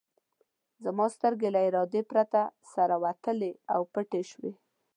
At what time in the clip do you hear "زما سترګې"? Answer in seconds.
0.83-1.49